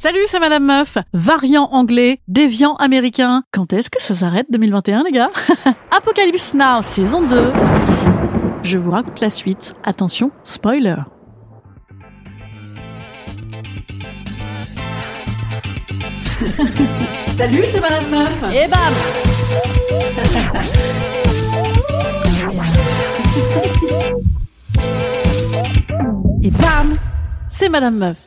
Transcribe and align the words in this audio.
Salut, 0.00 0.20
c'est 0.28 0.38
Madame 0.38 0.64
Meuf. 0.64 0.96
Variant 1.12 1.68
anglais, 1.72 2.20
déviant 2.28 2.76
américain. 2.76 3.42
Quand 3.52 3.72
est-ce 3.72 3.90
que 3.90 4.00
ça 4.00 4.14
s'arrête 4.14 4.46
2021, 4.50 5.02
les 5.02 5.10
gars? 5.10 5.30
Apocalypse 5.90 6.54
Now, 6.54 6.82
saison 6.82 7.22
2. 7.22 7.52
Je 8.62 8.78
vous 8.78 8.92
raconte 8.92 9.20
la 9.20 9.28
suite. 9.30 9.74
Attention, 9.82 10.30
spoiler. 10.44 10.94
Salut, 17.36 17.64
c'est 17.72 17.80
Madame 17.80 18.08
Meuf. 18.08 18.44
Et 18.52 18.68
bam 18.68 18.94
Et 26.42 26.50
bam 26.50 26.96
C'est 27.50 27.68
Madame 27.68 27.96
Meuf. 27.98 28.18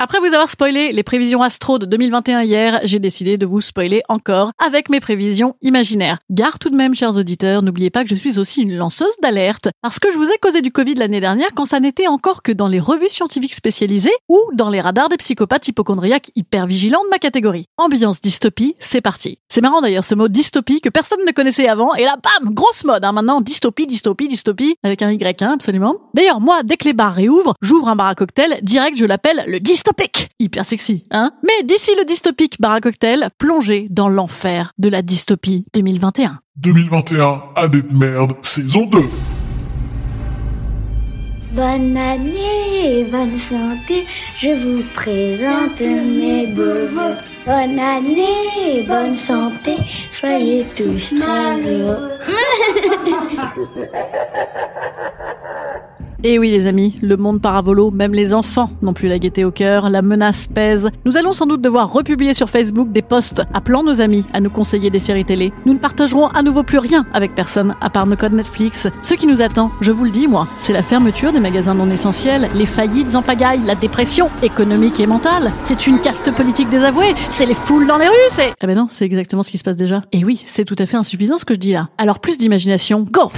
Après 0.00 0.20
vous 0.20 0.26
avoir 0.26 0.48
spoilé 0.48 0.92
les 0.92 1.02
prévisions 1.02 1.42
astro 1.42 1.80
de 1.80 1.84
2021 1.84 2.42
hier, 2.42 2.78
j'ai 2.84 3.00
décidé 3.00 3.36
de 3.36 3.46
vous 3.46 3.60
spoiler 3.60 4.02
encore 4.08 4.52
avec 4.64 4.90
mes 4.90 5.00
prévisions 5.00 5.56
imaginaires. 5.60 6.20
Gare 6.30 6.60
tout 6.60 6.70
de 6.70 6.76
même, 6.76 6.94
chers 6.94 7.16
auditeurs, 7.16 7.62
n'oubliez 7.62 7.90
pas 7.90 8.04
que 8.04 8.08
je 8.08 8.14
suis 8.14 8.38
aussi 8.38 8.62
une 8.62 8.76
lanceuse 8.76 9.16
d'alerte, 9.20 9.70
parce 9.82 9.98
que 9.98 10.12
je 10.12 10.16
vous 10.16 10.30
ai 10.30 10.38
causé 10.40 10.62
du 10.62 10.70
Covid 10.70 10.94
l'année 10.94 11.18
dernière 11.18 11.48
quand 11.52 11.66
ça 11.66 11.80
n'était 11.80 12.06
encore 12.06 12.44
que 12.44 12.52
dans 12.52 12.68
les 12.68 12.78
revues 12.78 13.08
scientifiques 13.08 13.56
spécialisées 13.56 14.12
ou 14.28 14.38
dans 14.54 14.70
les 14.70 14.80
radars 14.80 15.08
des 15.08 15.16
psychopathes 15.16 15.66
hypochondriaques 15.66 16.30
hyper 16.36 16.68
vigilants 16.68 17.02
de 17.02 17.10
ma 17.10 17.18
catégorie. 17.18 17.64
Ambiance 17.76 18.20
dystopie, 18.20 18.76
c'est 18.78 19.00
parti. 19.00 19.38
C'est 19.48 19.62
marrant 19.62 19.80
d'ailleurs 19.80 20.04
ce 20.04 20.14
mot 20.14 20.28
dystopie 20.28 20.80
que 20.80 20.90
personne 20.90 21.24
ne 21.26 21.32
connaissait 21.32 21.66
avant, 21.66 21.92
et 21.96 22.04
là, 22.04 22.14
bam, 22.22 22.54
grosse 22.54 22.84
mode, 22.84 23.04
hein, 23.04 23.10
maintenant, 23.10 23.40
dystopie, 23.40 23.88
dystopie, 23.88 24.28
dystopie, 24.28 24.76
avec 24.84 25.02
un 25.02 25.10
Y, 25.10 25.42
hein, 25.42 25.50
absolument. 25.54 25.96
D'ailleurs, 26.14 26.38
moi, 26.38 26.60
dès 26.62 26.76
que 26.76 26.84
les 26.84 26.92
bars 26.92 27.14
réouvrent, 27.14 27.54
j'ouvre 27.62 27.88
un 27.88 27.96
bar 27.96 28.06
à 28.06 28.14
cocktail, 28.14 28.60
direct 28.62 28.96
je 28.96 29.04
l'appelle 29.04 29.42
le 29.48 29.58
dystopie 29.58 29.87
dystopique. 29.88 30.30
Hyper 30.38 30.64
sexy, 30.64 31.02
hein 31.10 31.32
Mais 31.42 31.64
d'ici 31.64 31.90
le 31.96 32.04
dystopique 32.04 32.60
bar 32.60 32.72
à 32.72 32.80
cocktail, 32.80 33.30
plongez 33.38 33.88
dans 33.90 34.08
l'enfer 34.08 34.72
de 34.78 34.88
la 34.88 35.02
dystopie 35.02 35.66
2021. 35.74 36.38
2021, 36.56 37.42
année 37.56 37.82
de 37.82 37.96
merde, 37.96 38.34
saison 38.42 38.86
2. 38.86 39.00
Bonne 41.52 41.96
année 41.96 43.00
et 43.00 43.04
bonne 43.04 43.38
santé, 43.38 44.06
je 44.36 44.50
vous 44.50 44.82
présente 44.94 45.80
mes 45.80 46.48
beaux 46.48 46.86
voeux. 46.92 47.16
Bonne 47.46 47.78
année 47.78 48.26
et 48.66 48.82
bonne 48.82 49.16
santé, 49.16 49.76
soyez 50.12 50.66
tous 50.76 51.14
très 51.14 51.56
heureux. 51.56 52.10
Et 56.24 56.40
oui 56.40 56.50
les 56.50 56.66
amis, 56.66 56.98
le 57.00 57.16
monde 57.16 57.40
paravolo, 57.40 57.92
même 57.92 58.12
les 58.12 58.34
enfants 58.34 58.70
n'ont 58.82 58.92
plus 58.92 59.06
la 59.06 59.20
gaieté 59.20 59.44
au 59.44 59.52
cœur, 59.52 59.88
la 59.88 60.02
menace 60.02 60.48
pèse. 60.48 60.88
Nous 61.04 61.16
allons 61.16 61.32
sans 61.32 61.46
doute 61.46 61.62
devoir 61.62 61.92
republier 61.92 62.34
sur 62.34 62.50
Facebook 62.50 62.90
des 62.90 63.02
posts 63.02 63.42
appelant 63.54 63.84
nos 63.84 64.00
amis 64.00 64.24
à 64.32 64.40
nous 64.40 64.50
conseiller 64.50 64.90
des 64.90 64.98
séries 64.98 65.24
télé. 65.24 65.52
Nous 65.64 65.74
ne 65.74 65.78
partagerons 65.78 66.26
à 66.26 66.42
nouveau 66.42 66.64
plus 66.64 66.78
rien 66.78 67.06
avec 67.14 67.36
personne 67.36 67.76
à 67.80 67.88
part 67.88 68.06
nos 68.08 68.16
codes 68.16 68.32
Netflix. 68.32 68.88
Ce 69.00 69.14
qui 69.14 69.28
nous 69.28 69.42
attend, 69.42 69.70
je 69.80 69.92
vous 69.92 70.04
le 70.04 70.10
dis 70.10 70.26
moi, 70.26 70.48
c'est 70.58 70.72
la 70.72 70.82
fermeture 70.82 71.32
des 71.32 71.38
magasins 71.38 71.74
non 71.74 71.88
essentiels, 71.88 72.48
les 72.56 72.66
faillites 72.66 73.14
en 73.14 73.22
pagaille, 73.22 73.60
la 73.64 73.76
dépression 73.76 74.28
économique 74.42 74.98
et 74.98 75.06
mentale. 75.06 75.52
C'est 75.66 75.86
une 75.86 76.00
caste 76.00 76.32
politique 76.32 76.68
désavouée, 76.68 77.14
c'est 77.30 77.46
les 77.46 77.54
foules 77.54 77.86
dans 77.86 77.96
les 77.96 78.08
rues, 78.08 78.14
c'est... 78.32 78.54
Ah 78.60 78.66
ben 78.66 78.76
non, 78.76 78.88
c'est 78.90 79.04
exactement 79.04 79.44
ce 79.44 79.52
qui 79.52 79.58
se 79.58 79.62
passe 79.64 79.76
déjà. 79.76 80.02
Et 80.10 80.24
oui, 80.24 80.42
c'est 80.46 80.64
tout 80.64 80.76
à 80.80 80.86
fait 80.86 80.96
insuffisant 80.96 81.38
ce 81.38 81.44
que 81.44 81.54
je 81.54 81.60
dis 81.60 81.72
là. 81.74 81.90
Alors 81.96 82.18
plus 82.18 82.38
d'imagination, 82.38 83.06
go 83.08 83.30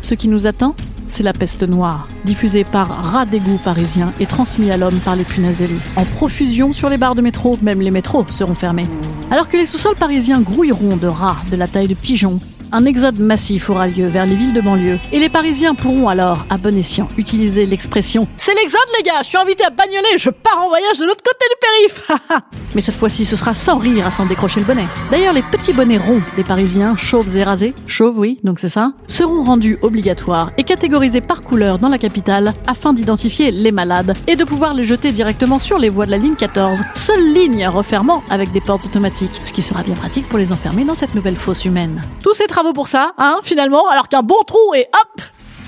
Ce 0.00 0.14
qui 0.14 0.28
nous 0.28 0.46
attend, 0.46 0.74
c'est 1.12 1.22
la 1.22 1.34
peste 1.34 1.62
noire, 1.62 2.08
diffusée 2.24 2.64
par 2.64 2.88
rat 2.88 3.26
d'égout 3.26 3.58
parisien 3.62 4.14
et 4.18 4.24
transmis 4.24 4.70
à 4.70 4.78
l'homme 4.78 4.98
par 5.00 5.14
les 5.14 5.24
punaises. 5.24 5.52
En 5.96 6.06
profusion 6.06 6.72
sur 6.72 6.88
les 6.88 6.96
barres 6.96 7.14
de 7.14 7.20
métro, 7.20 7.58
même 7.60 7.82
les 7.82 7.90
métros 7.90 8.24
seront 8.30 8.54
fermés. 8.54 8.86
Alors 9.30 9.48
que 9.48 9.58
les 9.58 9.66
sous-sols 9.66 9.94
parisiens 9.94 10.40
grouilleront 10.40 10.96
de 10.96 11.06
rats 11.06 11.36
de 11.50 11.56
la 11.56 11.68
taille 11.68 11.88
de 11.88 11.94
pigeons, 11.94 12.38
un 12.72 12.84
exode 12.86 13.18
massif 13.18 13.68
aura 13.70 13.86
lieu 13.86 14.06
vers 14.06 14.26
les 14.26 14.34
villes 14.34 14.54
de 14.54 14.60
banlieue. 14.60 14.98
Et 15.12 15.18
les 15.18 15.28
Parisiens 15.28 15.74
pourront 15.74 16.08
alors, 16.08 16.46
à 16.48 16.56
bon 16.56 16.76
escient, 16.76 17.06
utiliser 17.18 17.66
l'expression 17.66 18.26
C'est 18.36 18.54
l'exode 18.54 18.80
les 18.96 19.02
gars, 19.02 19.20
je 19.22 19.28
suis 19.28 19.38
invité 19.38 19.64
à 19.64 19.70
Bagnolet, 19.70 20.16
je 20.16 20.30
pars 20.30 20.58
en 20.58 20.68
voyage 20.68 20.98
de 20.98 21.04
l'autre 21.04 21.22
côté 21.22 21.44
du 21.50 21.56
périph' 21.60 22.42
Mais 22.74 22.80
cette 22.80 22.96
fois-ci, 22.96 23.26
ce 23.26 23.36
sera 23.36 23.54
sans 23.54 23.76
rire 23.76 24.06
à 24.06 24.10
s'en 24.10 24.24
décrocher 24.24 24.60
le 24.60 24.66
bonnet. 24.66 24.86
D'ailleurs, 25.10 25.34
les 25.34 25.42
petits 25.42 25.74
bonnets 25.74 25.98
ronds 25.98 26.22
des 26.36 26.44
Parisiens, 26.44 26.96
chauves 26.96 27.36
et 27.36 27.44
rasés, 27.44 27.74
chauves 27.86 28.18
oui, 28.18 28.40
donc 28.44 28.58
c'est 28.58 28.68
ça, 28.68 28.92
seront 29.06 29.44
rendus 29.44 29.78
obligatoires 29.82 30.50
et 30.56 30.64
catégorisés 30.64 31.20
par 31.20 31.42
couleur 31.42 31.78
dans 31.78 31.88
la 31.88 31.98
capitale 31.98 32.54
afin 32.66 32.94
d'identifier 32.94 33.50
les 33.50 33.72
malades 33.72 34.14
et 34.26 34.36
de 34.36 34.44
pouvoir 34.44 34.72
les 34.72 34.84
jeter 34.84 35.12
directement 35.12 35.58
sur 35.58 35.78
les 35.78 35.90
voies 35.90 36.06
de 36.06 36.10
la 36.10 36.16
ligne 36.16 36.34
14, 36.34 36.82
seule 36.94 37.32
ligne 37.32 37.66
refermant 37.66 38.22
avec 38.30 38.52
des 38.52 38.60
portes 38.60 38.86
automatiques, 38.86 39.40
ce 39.44 39.52
qui 39.52 39.62
sera 39.62 39.82
bien 39.82 39.94
pratique 39.94 40.26
pour 40.28 40.38
les 40.38 40.52
enfermer 40.52 40.84
dans 40.84 40.94
cette 40.94 41.14
nouvelle 41.14 41.36
fosse 41.36 41.66
humaine. 41.66 42.02
Tous 42.22 42.34
ces 42.34 42.46
pour 42.72 42.86
ça, 42.86 43.12
hein, 43.18 43.38
finalement, 43.42 43.88
alors 43.88 44.08
qu'un 44.08 44.22
bon 44.22 44.42
trou 44.46 44.74
et 44.74 44.86
hop 44.92 45.22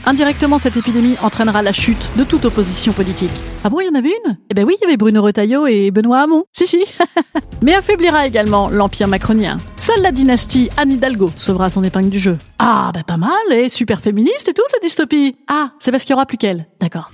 Indirectement, 0.07 0.59
cette 0.59 0.77
épidémie 0.77 1.17
entraînera 1.23 1.63
la 1.63 1.73
chute 1.73 2.11
de 2.17 2.25
toute 2.25 2.45
opposition 2.45 2.93
politique. 2.93 3.31
Ah 3.65 3.71
bon, 3.71 3.81
il 3.81 3.87
y 3.87 3.89
en 3.89 3.95
avait 3.95 4.11
une? 4.11 4.37
Eh 4.51 4.55
ben 4.55 4.67
oui, 4.67 4.77
il 4.79 4.85
y 4.85 4.87
avait 4.87 4.99
Bruno 4.99 5.23
Retailleau 5.23 5.67
et 5.67 5.91
Benoît 5.91 6.21
Hamon. 6.21 6.45
Si, 6.53 6.67
si. 6.67 6.85
Mais 7.63 7.75
affaiblira 7.75 8.27
également 8.27 8.69
l'empire 8.69 9.09
macronien. 9.09 9.57
Seule 9.77 10.03
la 10.03 10.13
dynastie 10.13 10.69
Anne 10.77 10.93
Hidalgo 10.93 11.31
sauvera 11.39 11.71
son 11.71 11.83
épingle 11.83 12.11
du 12.11 12.19
jeu. 12.19 12.37
Ah, 12.59 12.91
bah 12.93 13.03
pas 13.07 13.17
mal, 13.17 13.31
et 13.51 13.71
super 13.71 14.01
féministe 14.01 14.49
et 14.49 14.53
tout, 14.53 14.63
cette 14.67 14.83
dystopie. 14.83 15.37
Ah, 15.49 15.71
c'est 15.81 15.91
parce 15.91 16.05
qu'il 16.05 16.13
y 16.13 16.15
aura 16.15 16.27
plus 16.27 16.37
qu'elle. 16.37 16.67
D'accord. 16.81 17.11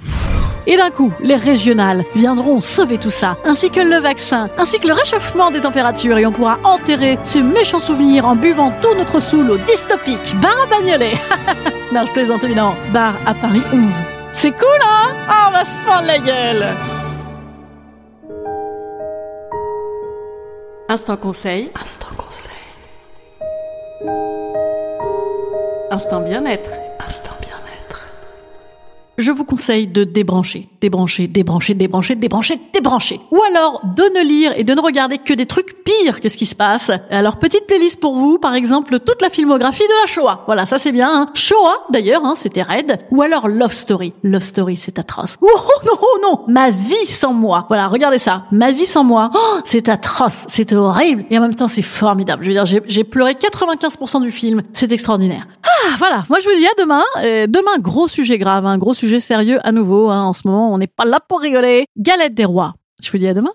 Et 0.66 0.76
d'un 0.76 0.90
coup, 0.90 1.12
les 1.20 1.36
régionales 1.36 2.04
viendront 2.14 2.60
sauver 2.60 2.98
tout 2.98 3.10
ça, 3.10 3.36
ainsi 3.44 3.70
que 3.70 3.80
le 3.80 3.98
vaccin, 3.98 4.48
ainsi 4.58 4.78
que 4.78 4.86
le 4.86 4.94
réchauffement 4.94 5.50
des 5.50 5.60
températures, 5.60 6.18
et 6.18 6.26
on 6.26 6.32
pourra 6.32 6.58
enterrer 6.64 7.18
ces 7.24 7.42
méchants 7.42 7.80
souvenirs 7.80 8.26
en 8.26 8.36
buvant 8.36 8.72
tout 8.82 8.94
notre 8.96 9.20
saoul 9.20 9.50
au 9.50 9.56
dystopique 9.58 10.34
bar 10.40 10.56
à 10.62 10.66
Bagnolet. 10.66 11.14
non, 11.92 12.04
je 12.06 12.12
plaisante 12.12 12.44
évidemment. 12.44 12.74
Bar 12.92 13.14
à 13.26 13.34
Paris 13.34 13.62
11. 13.72 13.80
C'est 14.32 14.52
cool, 14.52 14.68
hein? 14.84 15.14
Ah, 15.28 15.48
on 15.48 15.52
va 15.52 15.64
se 15.64 15.76
fendre 15.78 16.06
la 16.06 16.18
gueule 16.18 16.66
Instant 20.88 21.16
conseil. 21.16 21.70
Instant 21.80 22.08
conseil. 22.16 22.50
Instant 25.92 26.20
bien-être. 26.20 26.70
Instant 26.98 27.39
je 29.20 29.30
vous 29.30 29.44
conseille 29.44 29.86
de 29.86 30.04
débrancher, 30.04 30.68
débrancher, 30.80 31.26
débrancher, 31.26 31.74
débrancher, 31.74 32.14
débrancher, 32.14 32.60
débrancher. 32.72 33.20
Ou 33.30 33.40
alors 33.50 33.82
de 33.96 34.02
ne 34.18 34.26
lire 34.26 34.52
et 34.56 34.64
de 34.64 34.74
ne 34.74 34.80
regarder 34.80 35.18
que 35.18 35.32
des 35.32 35.46
trucs 35.46 35.84
pires 35.84 36.20
que 36.20 36.28
ce 36.28 36.36
qui 36.36 36.46
se 36.46 36.54
passe. 36.54 36.90
Alors 37.10 37.38
petite 37.38 37.66
playlist 37.66 38.00
pour 38.00 38.16
vous, 38.16 38.38
par 38.38 38.54
exemple 38.54 38.98
toute 39.00 39.22
la 39.22 39.30
filmographie 39.30 39.82
de 39.82 40.00
la 40.02 40.06
Shoah. 40.06 40.44
Voilà, 40.46 40.66
ça 40.66 40.78
c'est 40.78 40.92
bien. 40.92 41.10
Hein. 41.12 41.26
Shoah 41.34 41.86
d'ailleurs, 41.90 42.24
hein, 42.24 42.34
c'était 42.36 42.62
raide. 42.62 42.98
Ou 43.10 43.22
alors 43.22 43.48
Love 43.48 43.72
Story. 43.72 44.12
Love 44.22 44.42
Story, 44.42 44.76
c'est 44.76 44.98
atroce. 44.98 45.36
Oh 45.40 45.48
non, 45.86 45.92
oh 46.00 46.18
non, 46.22 46.44
ma 46.48 46.70
vie 46.70 47.06
sans 47.06 47.32
moi. 47.32 47.66
Voilà, 47.68 47.88
regardez 47.88 48.18
ça. 48.18 48.44
Ma 48.52 48.72
vie 48.72 48.86
sans 48.86 49.04
moi. 49.04 49.30
Oh, 49.34 49.58
c'est 49.64 49.88
atroce, 49.88 50.44
c'est 50.48 50.72
horrible. 50.72 51.24
Et 51.30 51.38
en 51.38 51.42
même 51.42 51.54
temps, 51.54 51.68
c'est 51.68 51.82
formidable. 51.82 52.44
Je 52.44 52.48
veux 52.48 52.54
dire, 52.54 52.82
j'ai 52.86 53.04
pleuré 53.04 53.32
95% 53.32 54.22
du 54.22 54.30
film. 54.30 54.62
C'est 54.72 54.92
extraordinaire. 54.92 55.46
Ah, 55.92 55.96
voilà. 55.98 56.24
Moi, 56.28 56.38
je 56.38 56.48
vous 56.48 56.54
dis 56.54 56.66
à 56.66 56.80
demain. 56.80 57.02
Euh, 57.18 57.46
demain, 57.48 57.78
gros 57.80 58.06
sujet 58.06 58.38
grave, 58.38 58.64
un 58.64 58.70
hein, 58.70 58.78
gros 58.78 58.94
sujet 58.94 59.18
sérieux 59.18 59.58
à 59.64 59.72
nouveau. 59.72 60.08
Hein. 60.08 60.22
En 60.22 60.32
ce 60.32 60.46
moment, 60.46 60.72
on 60.72 60.78
n'est 60.78 60.86
pas 60.86 61.04
là 61.04 61.18
pour 61.26 61.40
rigoler. 61.40 61.86
Galette 61.98 62.34
des 62.34 62.44
rois. 62.44 62.74
Je 63.02 63.10
vous 63.10 63.18
dis 63.18 63.26
à 63.26 63.34
demain. 63.34 63.52